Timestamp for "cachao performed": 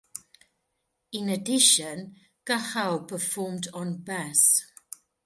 2.43-3.67